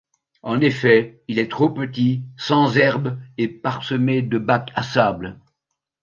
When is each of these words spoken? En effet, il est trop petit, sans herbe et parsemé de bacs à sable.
En 0.41 0.61
effet, 0.61 1.21
il 1.27 1.37
est 1.37 1.51
trop 1.51 1.69
petit, 1.69 2.23
sans 2.35 2.75
herbe 2.75 3.19
et 3.37 3.47
parsemé 3.47 4.23
de 4.23 4.39
bacs 4.39 4.71
à 4.73 4.81
sable. 4.81 5.39